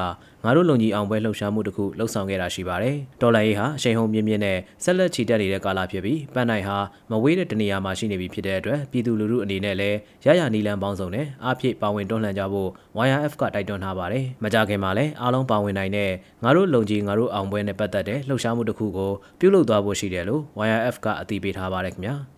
[0.49, 6.77] ငါတို့လုံကြီးအောင်ပွဲလှုပ်ရှားမှုတစ်ခုလှုပ်ဆောင်ခဲ့တာရှိပါတယ်။တော်လိုင်းရေးဟာအရှိန်ဟုန်မြင့်မြင့်နဲ့ဆက်လက်ချီတက်နေတဲ့ကာလဖြစ်ပြီးပန်းနိုင်ဟာ
[7.11, 12.69] မဝေးတဲ့တနေရာမှာရှိနေပြီဖြစ်တဲ့အတွက်ပြည်သူလူထုအနေနဲ့လည်းရရနီလန်ပေါင်းစုံနဲ့အားဖြည့်ပါဝင်တွန်းလှန်ကြဖို့
[13.07, 16.11] YRF ကတိုက်တွန်းထားပါတယ်။မကြခင်မှာလည်းအားလုံးပါဝင်နိုင်တဲ့
[16.43, 22.15] ငါတို့လုံကြီးငါတို့အောင်ပွဲနဲ့ပတ်သက်တဲ့လှုပ်ရှားမှုတစ်ခုကိုပြုလုပ်သွားဖို့ရှိတယ်လို့ YRF ကအတည်ပြုထားပါတယ်ခင်ဗျာ။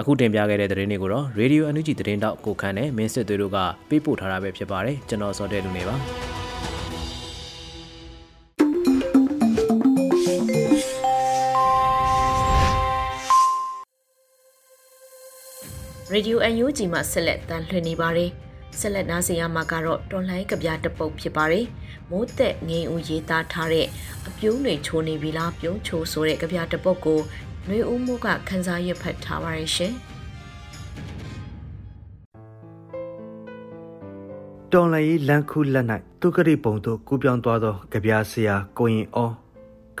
[0.00, 6.37] အခုတင်ပြခဲ့တဲ့သတင်းတွေကိုတော့ Radio NUG သတင်းတောက်ကိုခန့်နဲ့မင်းစစ်သွေးတို့ကပေးပို့ထားတာပဲဖြစ်ပါတယ်ကျွန်တော်စောတဲ့လူနေပါ
[16.12, 18.30] ရေဒီယို UNG မှာဆက်လက်တန်လှည့်နေပါတယ်
[18.80, 21.66] ဆက်လက်နားဆင်ရမှာကတော့တော်လိုင်းကဗျာတပုတ်ဖြစ်ပါတယ်
[22.10, 23.86] မိုးသက်ငိန်ဦးရေးသားထားတဲ့
[24.28, 27.20] အပြုံးတွေချိုးနေပြီလားပြုံးချိုးဆိုတဲ့ကဗျာတပုတ်ကို
[27.68, 29.92] နှွေဦးမိုးကခန်းစားရွက်ဖတ်ထားပါရဲ့ရှင်
[34.72, 35.86] တော်လည်လန်ခုလက်၌
[36.20, 39.30] သူကတိပုံတို့ကူးပြောင်းသွားသောကြပြာဆရာကိုရင်အော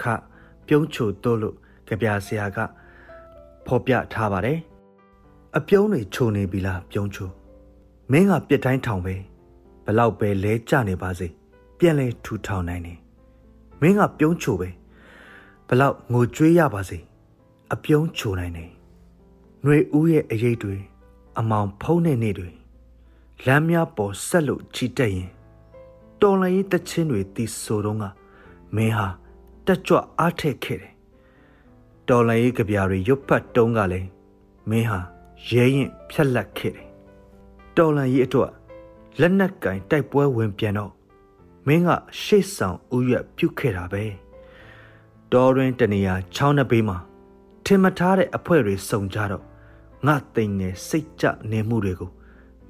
[0.00, 0.02] ခ
[0.66, 1.56] ပြုံးချိုတို့လို့
[1.88, 2.58] ကြပြာဆရာက
[3.66, 4.58] ဖော်ပြထားပါတယ်
[5.58, 7.28] အပြုံးတွေခြုံနေပြီလားပြုံးချို
[8.10, 9.14] မင်းကပြစ်တိုင်းထောင်ပဲ
[9.84, 11.26] ဘလောက်ပဲလဲကြနေပါစေ
[11.78, 12.98] ပြန်လဲထူထောင်နိုင်တယ်
[13.80, 14.68] မင်းကပြုံးချိုပဲ
[15.68, 16.98] ဘလောက်ငိုကြွေးရပါစေ
[17.72, 18.70] အပြုံးချိုနိုင်တယ်
[19.62, 20.76] ຫນွေဦးရဲ့အရေးတွေ
[21.38, 22.50] အမောင်ဖုံးတဲ့နေ့တွေ
[23.46, 25.30] လမ်းများပေါ်ဆက်လို့ချီတက်ရင်
[26.20, 28.04] တော်လရေးတချင်းတွေတီဆိုတော့က
[28.76, 29.08] မင်းဟာ
[29.66, 30.94] တက်ကြွအားထက်ခဲ့တယ်
[32.08, 34.08] တော်လရေးကြပြာတွေရွတ်ဖတ်တုံးကလည်း
[34.70, 35.00] မင်းဟာ
[35.46, 36.88] ရဲရင်ဖြက်လက်ခဲ့တယ်
[37.76, 38.52] တော်လရေးအတွက်
[39.20, 40.92] လက်နက်ကင်တိုက်ပွဲဝင်ပြန်တော့
[41.66, 41.88] မင်းက
[42.22, 44.04] ရှေ့ဆောင်ဥရွက်ပြုတ်ခဲ့တာပဲ
[45.32, 46.98] တော်ရင်တနေရာချောင်းနှစ်ဘေးမှာ
[47.64, 49.44] ထင်မထားတဲ့အဖွဲတွေစုံကြတော့
[50.06, 52.10] ငါတိမ်နေစိတ်ကြနေမှုတွေကို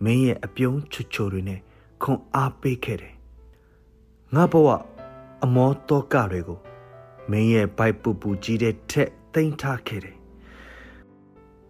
[0.04, 1.60] မင်းရဲ့အပြုံးချွချိုတွေနဲ့
[2.02, 3.14] ခွန်အားပေးခဲ့တယ်
[4.34, 4.68] ငါဘဝ
[5.44, 6.58] အမောတောကတွေကို
[7.30, 10.17] မင်းရဲ့ဘိုက်ပူပူကြီးတဲ့ထက်တိမ်ထားခဲ့တယ်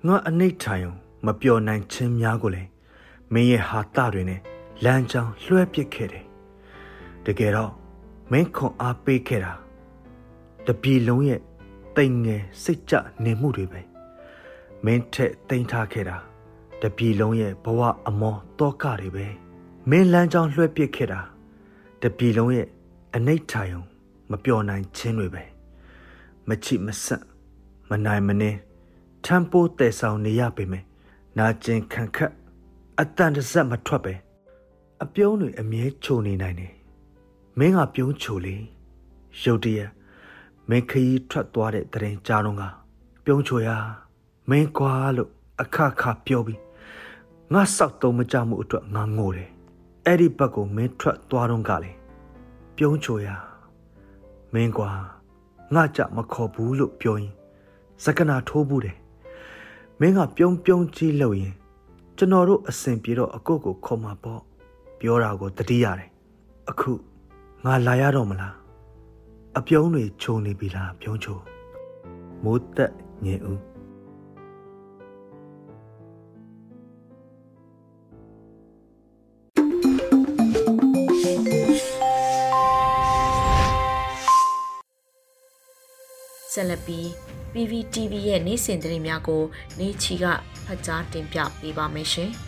[0.07, 0.93] ငါအနိဋ္ဌာယုံ
[1.27, 2.71] မပျော်နိုင်ခြင်းများကိုလည်း
[3.33, 4.41] မင်းရဲ့ဟာတတွေနဲ့
[4.85, 6.25] လမ်းကြောင်းလွှဲပစ်ခဲ့တယ်
[7.25, 7.73] တကယ်တော့
[8.33, 9.53] မင်းခွန်အားပေးခဲ့တာ
[10.67, 11.41] တပြီလုံးရဲ့
[11.97, 13.81] တိမ်ငယ်စိတ်ကြနေမှုတွေပဲ
[14.85, 16.17] မင်းထက်တိမ်ထားခဲ့တာ
[16.83, 19.27] တပြီလုံးရဲ့ဘဝအမောတောကတွေပဲ
[19.91, 21.21] မင်းလမ်းကြောင်းလွှဲပစ်ခဲ့တာ
[22.03, 22.67] တပြီလုံးရဲ့
[23.15, 23.83] အနိဋ္ဌာယုံ
[24.31, 25.45] မပျော်နိုင်ခြင်းတွေပဲ
[26.49, 27.23] မချိမဆက်
[27.91, 28.59] မနိုင်မနှင်း
[29.31, 30.85] ထမ်းပိုးတည်ဆောင်နေရပေမယ်
[31.39, 32.33] နာကျင်ခံခတ်
[33.01, 34.15] အတန်တစက်မထွက်ပဲ
[35.03, 36.75] အပြုံးတွေအမြဲချုံနေနိုင်တယ်
[37.59, 38.57] မင်းကပြုံးချိုလေ
[39.43, 39.91] ရုတ်တရက်
[40.69, 42.63] မင်းခရီးထွက်သွားတဲ့တရင်ကြားတော့က
[43.25, 43.69] ပြုံးချိုရ
[44.51, 46.61] မင်းကွာလို့အခခပြောပြီး
[47.53, 49.51] ငါစောက်တုံးမကြမှုအတွက်ငါငိုတယ်
[50.05, 51.93] အဲ့ဒီဘက်ကိုမင်းထွက်သွားတော့ကလေ
[52.77, 53.29] ပြုံးချိုရ
[54.55, 54.91] မင်းကွာ
[55.75, 57.33] ငါကြမခေါ်ဘူးလို့ပြောရင်
[58.05, 58.99] စကနာထိုးဘူးတယ်
[60.01, 61.55] မင်းကပြုံးပြုံးကြီးလှုပ်ရင်
[62.17, 64.41] ကျွန်တော်တို့အစဉ်ပြေတော့အကုတ်ကိုခေါ်မှာပေါ့
[65.01, 66.11] ပြောတာကိုတတိရတယ်
[66.71, 66.93] အခု
[67.65, 68.55] ငါလာရတော့မလား
[69.59, 71.39] အပြုံးတွေခြုံနေပြီလားပြုံးချို
[72.45, 72.93] မိုးသက်
[73.25, 73.61] ညင်ဦး
[86.53, 87.28] ဆက်လက်ပြီး
[87.59, 89.43] PVTV ရဲ့နေ့စဉ်သတင်းများကို
[89.79, 90.25] နေချီက
[90.67, 92.31] ဖတ်ကြားတင်ပြပေးပါမယ်ရှင်။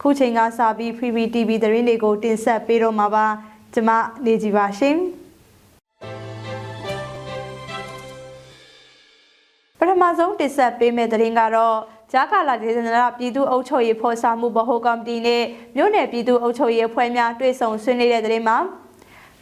[0.00, 3.26] ခုချိန်ကစပြီး PVTV သတင်းတွေကိုတင်ဆက်ပေးတော့မှာပါ။
[3.74, 3.90] ကျွန်မ
[4.24, 4.96] နေကြပါရှင်။
[9.78, 11.76] ပထမဆုံးတင်ဆက်ပေးမယ့်သတင်းကတော့
[12.12, 15.42] ဂျာကာလာဒေသနာပြည်သူ့အုပ်ချုပ်ရေးဖော်ဆောင်မှုဗဟိုကော်မတီနဲ့
[15.76, 18.58] မြို့နယ်ပြည်သူ့အုပ်ချုပ်ရေးအဖွဲ့များတွေ့ဆုံဆွေးနွေးတဲ့သတင်းမှာ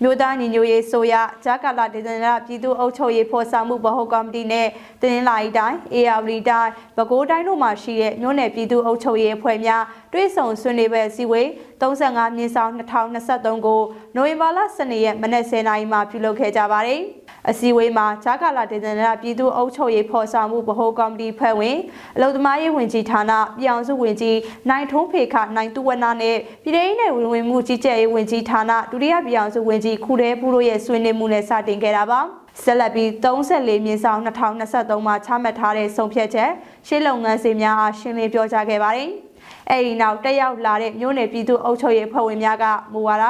[0.03, 4.69] မြို့သားညီညွတ်ရေးဆိုရဂျာကာလာဒေသနာပြည်သူ့အုပ်ချုပ်ရေးဖော်ဆောင်မှုဗဟိုကော်မတီနဲ့
[5.03, 11.47] တင်းလာရီတိုင်းအေယာဝတီတိုင်းပဲခူးတိုင်းတို့မှာရှိတဲ့မြို့နယ်ပြည်သူ့အုပ်ချုပ်ရေးအဖွဲ့များတွဲဆောင်ဆွေးနွေးပွဲစည်းဝေး
[11.81, 13.81] 35မြင်းဆောင်2023ကို
[14.17, 17.01] နိုဝင်ဘာလ12ရက်မနက်10:00နာရီမှာပြုလုပ်ခဲ့ကြပါတယ်။
[17.51, 21.77] အစည်းအဝေးမှာဂျာကာလာဒေသနာပြည်သူ့အုပ်ချုပ်ရေးဖော်ဆောင်မှုဗဟိုကော်မတီဖွဲ့ဝင်
[22.17, 24.39] အလုံသမားရေးဝန်ကြီးဌာနပြည်အောင်စုဝန်ကြီး
[24.71, 32.21] နိုင်ထုံးဖေခနိုင်သူဝနာနဲ့ပြည်ထောင်စုဝင်ဝင်မှုကြီးကြပ်ရေးဝန်ကြီးဌာနဒုတိယပြည်အောင်စုဝန်ကြီးခုရဲဘူးတို့ရဲ့ဆွေးနွေးမှုနဲ့စတင်ခဲ့တာပါ
[32.63, 36.51] ဆက်လက်ပြီး34မြင်းဆောင်2023မှာချမှတ်ထားတဲ့ဆုံးဖြတ်ချက်
[36.87, 39.11] ရှေ့လုပ်ငန်းစဉ်များအားရှင်းလင်းပြောကြားခဲ့ပါတယ်။
[39.71, 43.25] အဲဒီနောက်တက်ရောက်လာတဲ့မြို့နယ်ပြည်သူ့အုပ်ချုပ်ရေးဖွဲ့ဝင်များကမူဝါဒ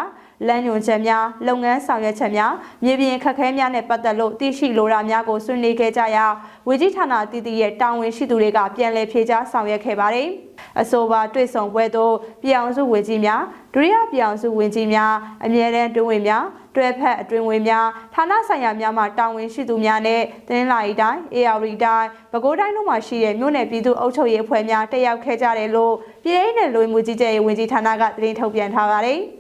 [0.47, 2.53] လမ်းညွှန်ချက်များလုပ်ငန်းဆောင်ရွက်ချက်များ
[2.85, 6.27] မြေပြင်ခက်ခဲများနဲ့ပတ်သက်လို့သိရှိလိုတာများကိုဆွေးနွေးခဲ့ကြရာ
[6.69, 10.29] ဝေကြီးဌာနတည်တည်ရဲ့တာဝန်ရှိသူတွေကပြန်လည်ဖြေကြားဆောင်ရွက်ခဲ့ပါတယ်။
[10.81, 13.43] အဆိုပါတွေ့ဆုံပွဲသို့ပြည်အောင်စုဝင်ကြီးများ
[13.75, 15.13] ဒုတိယပြည်အောင်စုဝင်ကြီးများ
[15.45, 16.45] အမြဲတမ်းတွင်ဝင်များ
[16.77, 29.21] တွဲဖက်အတွင်ဝင်များဌာနဆိုင်ရာများမှတာဝန်ရှိသူများနဲ့တင်းလာရီတိုင်း AR တိုင်းပဲခူးတိုင်းတို့မှာရှိတဲ့မြို့နယ်ပြည်သူ့အုပ်ချုပ်ရေးအဖွဲ့များတက်ရောက်ခဲ့ကြတယ်လို့ပြည်ထောင်စုလူမှုကြီးကြပ်ရေးဝန်ကြီးဌာနကသတင်းထုတ်ပြန်ထားပါတယ်။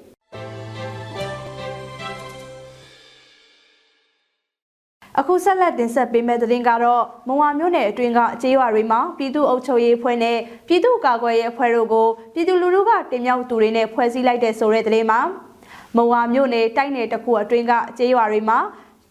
[5.20, 15.20] အခုဆက်လက်တင်ဆက်ပေးမယ့်သတင်းကတော့မုံဝါမြို့နယ်အတွင်းကကြေးရွာတွေမှာပြည်သူ့အုပ်ချုပ်ရေးအဖွဲ့နဲ့ပြည်သူ့ကာကွယ်ရေးအဖွဲ့တို့ကိုပြည်သူလူထုကတင်မြှောက်သူတွေနဲ့ဖွဲ့စည်းလိုက်တဲ့ဆိုတဲ့သတင်းမှာ
[15.96, 18.58] မုံဝါမြို့နယ်တိုက်နယ်တစ်ခုအတွင်းကကြေးရွာတွေမှာ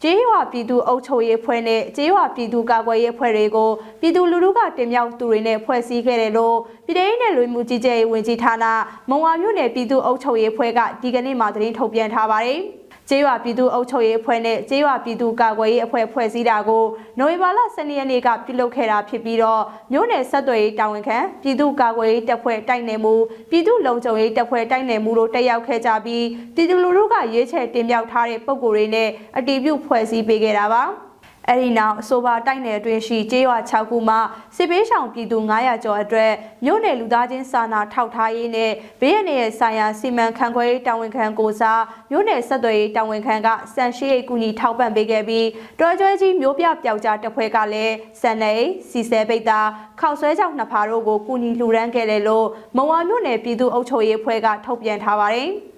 [0.03, 8.65] ကျေးရွာပြည်သူ့အုပ်ချုပ်ရေးဖွဲ့နဲ့ကျေးရွာပြည်သူ့ကာကွယ်ရေးဖွဲ့တွေကိုပြည်သူလူထုကတင်မြှောက်သူတွေနဲ့ဖွဲ့စည်းခဲ့တယ်လို့ပြည်ထောင်စုနယ်လွှင့်မှုကြီးကြပ်ရေးဝန်ကြီးဌာန
[9.09, 12.61] မုံဝါမြို့နယ်ပြည်သူ့အုပ်ချုပ်ရေးဖွဲ့ကဒီကနေ့မှသတင်းထုတ်ပြန်ထားပါတယ်။
[13.09, 16.83] ကျေးရွာပြည်သူ့အုပ်ချုပ်ရေးအဖွဲ့နဲ့ကျေးရွာပြည်သူ့ကာကွယ်ရေးအဖွဲ့ဖွဲ့စည်းတာကို
[17.19, 23.13] နိုဝင်ဘာလ12ရက်နေ့ကပြုလုပ်ခဲ့တာဖြစ်ပြီးတော့မြို့နယ်ဆက်သွယ်ရေးတာဝန်ခံပြည်သူ့ကာကွယ်ရေးတပ်ဖွဲ့တိုက်နယ်မှု
[23.49, 30.83] ပြည်သူ့လုံခြုံရေးတပ်ဖွဲ့တိုက်နယ်မှုတို့တက်ရောက်ခဲ့ကြပြီးပြည်သူလူထုကရွေးချယ်တင်မြှောက်ထားတဲ့ပုံကိုယ်တွေနဲ့အတီးပြုဖွဲ့စည်းပေးခဲ့တာပါ။
[31.49, 34.15] အဲ့ဒီနောက်အဆိုပါတိုက်နယ်အတွင်းရှိကျေးရွာ6ခုမှ
[34.55, 36.31] စစ်ပေးဆောင်ပြည်သူ900ကျော်အတွက်
[36.65, 41.81] မြို့နယ်လူသားချင်းစာနာထောက်ထားရေးနဲ့ဘေးရန်ရဲ့ဆိုင်ရာစီမံခန့်ခွဲရေးတာဝန်ခံကိုစား
[42.11, 45.47] မြို့နယ်ဆက်သွယ်ရေးတာဝန်ခံကစံရှိရိတ်ကူညီထောက်ပံ့ပေးခဲ့ပြီး
[45.79, 48.53] တော်ကျွဲကြီးမျိုးပြပျောက်ကြားတပ်ဖွဲ့ကလည်းစံနေ
[48.89, 49.59] စီဆဲပိတ်တာ
[50.01, 55.51] ခောက်ဆွဲကြောင်နှစ်ဖာတို့ကိုကူညီလှူဒန်းခဲ့တယ်လို့မုံဝါမြို့နယ်ပြည်သူ့အုပ်ချုပ်ရေးအဖွဲ့ကထုတ်ပြန်ထားပါတယ်။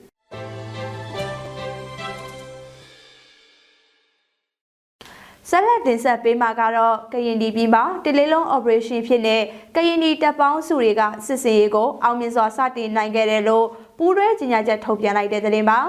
[5.51, 9.41] ဆက်လက်တင်ဆက်ပေးမှာကတော့ကရင်ဒီပြည်မှာတလေးလုံး operation ဖြစ်တဲ့
[9.75, 13.65] ကရင်ဒီတပ်ပေါင်းစုတွေကစစ်စင်ရေးကိုအောင်မြင်စွာစတင်နိုင်ခဲ့တယ်လို့
[13.97, 15.79] ပူးတွဲကြီးညာချက်ထုတ်ပြန်လိုက်တဲ့သတင်းပါ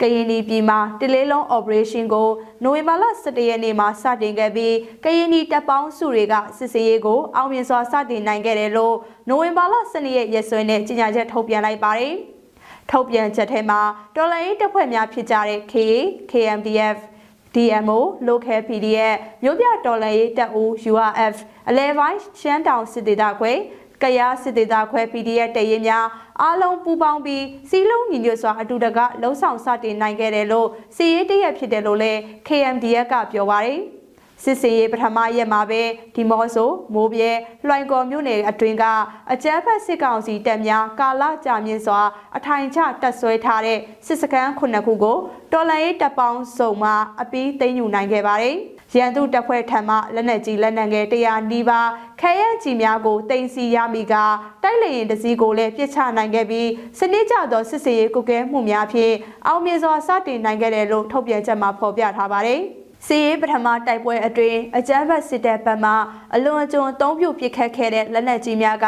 [0.00, 2.28] ကရင်ဒီပြည်မှာတလေးလုံး operation ကို
[2.64, 8.96] နိုဝင်ဘာလ17ရက်နေ့မှာစတင်ခဲ့ပြီးကရင်ဒီတပ်ပေါင်းစုတွေကစစ်စင်ရေးကိုအောင်မြင်စွာစတင်နိုင်ခဲ့တယ်လို့
[9.28, 12.14] နိုဝင်ဘာလ12ရက်ရက်စွဲနဲ့ကြီးညာချက်ထုတ်ပြန်လိုက်ပါတယ်
[12.90, 13.80] ထုတ်ပြန်ချက်ထဲမှာ
[14.16, 15.98] တော်လိုင်းတပ်ဖွဲ့များဖြစ်ကြတဲ့ KA,
[16.30, 16.98] KMDF
[17.54, 21.36] DMO Local PDF မြို့ပြတော်လှန်ရေးတပ်ဦး URF
[21.68, 23.52] အလဲပိုင်းရှမ်းတောင်စစ်ဒေသခွဲ
[24.02, 26.06] ကရစစ်ဒေသခွဲ PDF တရင်များ
[26.42, 33.80] အားလုံးပူးပေါင်းပြီးစီးလုံးညီညွတ်စွာအတူတကလှုံ့ဆော်စတင်နိုင်ခဲ့တယ်လို့စီရေးတရက်ဖြစ်တယ်လို့လည်း KMDF ကပြောပါတယ်။
[34.44, 35.82] စစ်စင်ရေးပထမရက်မှာပဲ
[36.14, 37.30] ဒီမော့ဆိုမိုးပြဲ
[37.66, 38.84] လွှိုင်ကော်မြို့နယ်အတွင်းက
[39.32, 42.00] အကြမ်းဖက်စစ်ကောင်စီတပ်များကာလကြာမြင့်စွာ
[42.36, 45.18] အထိုင်ချတပ်ဆွဲထားတဲ့စစ်စခန်းခုနှစ်ခုကို
[45.52, 46.90] တော်လန်ရေးတပ်ပေါင်းစုံမှ
[47.22, 48.56] အပြီးသိမ်းယူနိုင်ခဲ့ပါတယ်။
[48.96, 51.88] ရန်သူတပ်ဖွဲ့ထံမှလက်နက်ကြီးလက်နက်ငယ်100နီးပါး
[52.20, 54.14] ခဲယမ်းကြီးများကိုတင်စီရမိက
[54.62, 59.14] တိုက်လေရင်တစည်းကိုလည်းပြစ်ချနိုင်ခဲ့ပြီးစနစ်ကျသောစစ်စေးရေးကုကဲမှုများဖြင့်
[59.46, 62.62] အောင်မြင်စွာစတင်နိုင်ခဲ့တယ်လို့ထုတ်ပြန်ချက်မှာဖော်ပြထားပါတယ်။
[63.06, 65.92] စီရေးပထမတိုက်ပွဲအတွင်းအကြမ်းဖက်စစ်တပ်ဘက်မှ
[66.34, 68.86] အလွန်အကျွံအုံပြုတ်ပစ်ခတ်ခဲ့တဲ့လက်နက်ကြီးများက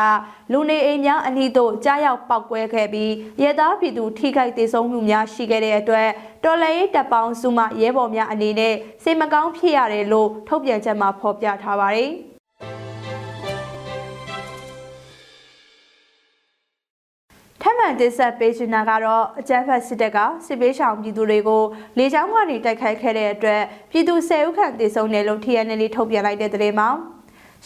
[0.53, 6.09] လူနေအိမ်များအနီးသို့ကြားရောက်ပောက်ကွဲခဲ့ပြီးရဲသားပြည်သူထိခိုက်ဒေဆုံးမှုများရှိခဲ့တဲ့အတွက်
[6.45, 12.13] တော်လှန်ရေးတပ်ပေါင်းစုမှရဲဘော်များအနေနဲ့စိတ်မကောင်းဖြစ်ရတယ်လို့ထုတ်ပြန်ချက်မှာဖော်ပြထားပါတယ်။
[17.85, 21.63] ထပ်မံတင်ဆက်ပေးချင်တာကတော့အကြမ်းဖက်စစ်တပ်ကစစ်ပေးရှောင်ပြည်သူတွေကို
[21.99, 26.89] လေကြောင်းကနေတိုက်ခိုက်ခဲ့တဲ့အတွက်ပြည်သူ၁၀ဦးခန့်သေဆုံးတယ်လို့ TNL ထုတ်ပြန်လိုက်တဲ့သတင်းမှာ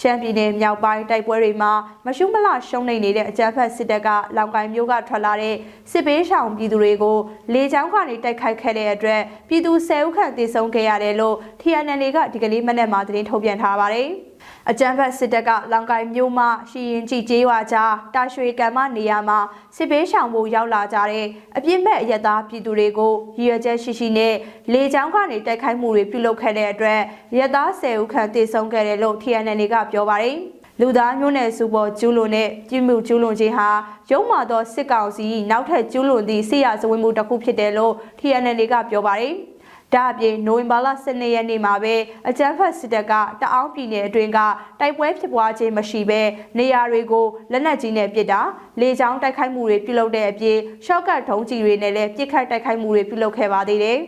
[0.01, 1.73] ရှမ်းပြည်နယ်မြောက်ပိုင်းတိုက်ပွဲတွေမှာ
[2.07, 5.55] မရှုမလရှုံးနေနေတဲ့အကြမ်းဖက်စစ်တပ်ကလောင်ကိုင်းမျိုးကထွက်လာတဲ့
[5.91, 7.17] စစ်ပေးရှောင်ပြည်သူတွေကို
[7.55, 14.11] လေကြောင်းကနေတိုက်ခိုက်ခဲ့တဲ့အတွက်ပြည်သူ၁၀ဦးခန့်သေဆုံးခဲ့ရတယ်လို့ TNL ကဒီကနေ့မနေ့မှသတင်းထုတ်ပြန်ထားပါတယ်။
[14.71, 19.39] အကြမ်းဖက်စစ်တပ်ကလောင်ကိုင်မြို့မှရှီရင်ကြည်ကျေးရွာကြားတာရွှေကံမနေရာမှာ
[19.77, 21.27] စစ်ဘေးရှောင်ဖို့ရောက်လာကြတဲ့
[21.57, 24.35] အပြစ်မဲ့အရက်သားပြည်သူတွေကိုရည်ရွယ်ချက်ရှိရှိနဲ့
[24.73, 27.01] လေကြောင်းကနေတိုက်ခိုက်မှုတွေပြုလုပ်ခဲ့တဲ့အတွက်
[27.39, 30.37] ရက်သား10ဦးခန့်တေဆုံးခဲ့တယ်လို့ TNN ကပြောပါတယ်
[30.81, 33.71] လူသားမျိုးနယ်စုပေါ်ကျူးလွန်တဲ့ပြည်မှုကျူးလွန်ခြင်းဟာ
[34.11, 39.35] ရုံးမာသောစစ်ကောင်စီနောက်ထပ်ကျူးလွန်သည့်ဆေးရဇဝေမှုတစ်ခုဖြစ်တယ်လို့ TNN ကပြောပါတယ်။
[39.95, 41.95] ဒါအပြင်နိုဝင်ဘာလ12ရက်နေ့မှာပဲ
[42.29, 44.39] အကြမ်းဖက်စစ်တပ်ကတအောင်းပြည်နယ်အတွင်းက
[44.81, 46.21] တိုက်ပွဲဖြစ်ပွားခြင်းမရှိဘဲ
[46.59, 48.41] နေရာတွေကိုလက်နက်ကြီးနဲ့ပစ်တာ
[48.81, 53.99] လေကြောင်းတိုက်ခိုက်မှုတွေပြုလုပ်တဲ့အပြင်ရှော့ကတ်ထုံးကြီးတွေနဲ့လည်းပစ်ခတ်တိုက်ခိုက်မှုတွေပြုလုပ်ခဲ့ပါသေးတယ်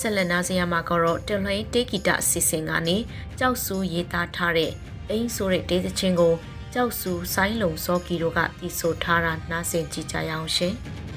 [0.00, 2.96] ဆက်လက်နားဆင်ရမှာကတော့တလွှိတေဂီတအစီအစဉ်ကနေ
[3.38, 4.72] ကြောက်ဆူရေးသားထားတဲ့
[5.10, 6.34] အိမ်ဆိုတဲ့ဒေသချင်းကို
[6.74, 10.74] ကျောက်စုဆိုင်းလုံစောကီတို့ကတည်ဆိုထားတာနားဆင်ကြကြရအောင်ရှင်။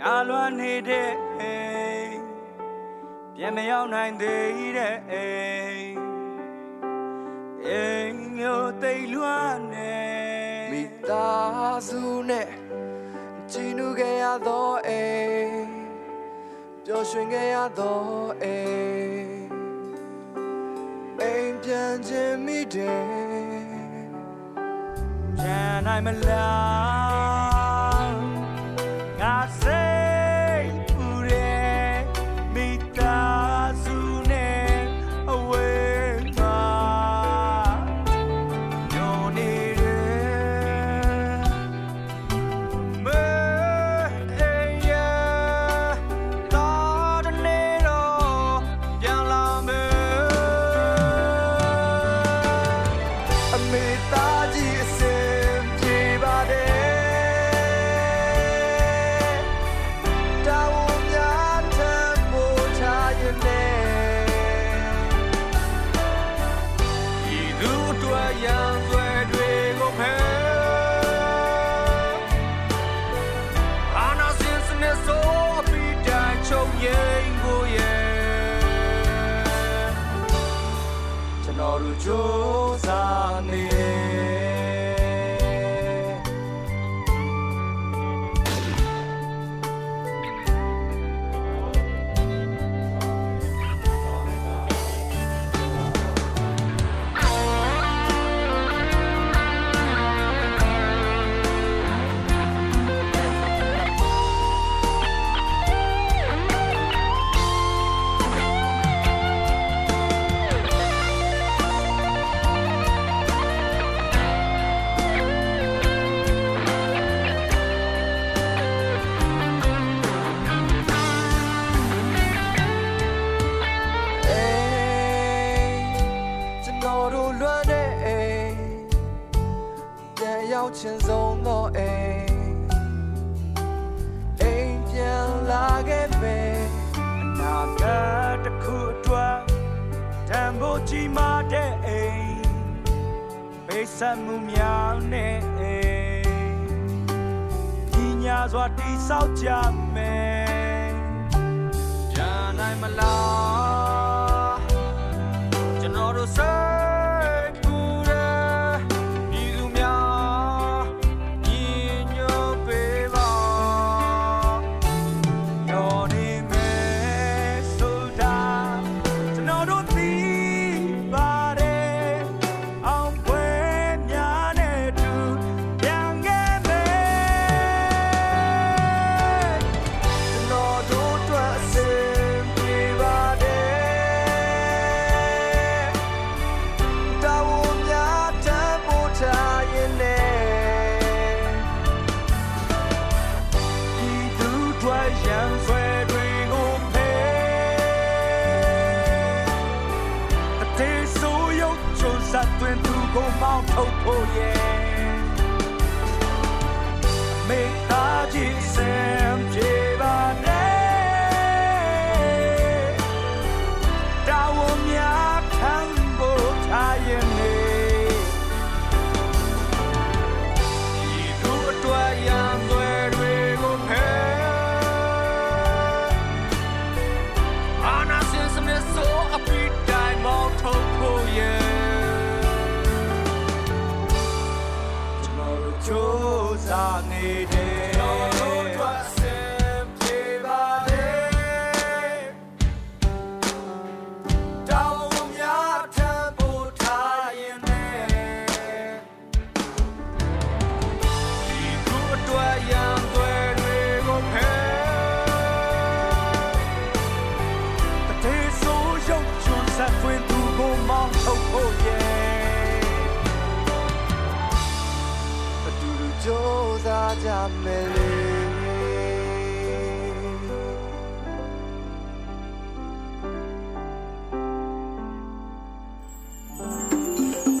[0.00, 1.10] ငါလွမ်းနေတဲ့
[3.34, 5.99] ပြန်မရောက်နိုင်သေးတဲ့
[7.82, 9.96] င်မျိုးသိလွှမ်းနေ
[10.72, 12.48] မိသားစုနဲ့
[13.50, 15.04] ကြည်နူခဲ့ရသောအိ
[15.44, 15.70] မ်
[16.84, 18.00] ပျော်ရွှင်ခဲ့ရသော
[18.42, 19.40] အိမ်
[21.20, 23.00] အိမ်ပြန်ခြင်းမိတယ်
[25.40, 26.99] Can I မလား
[82.00, 82.69] Joe.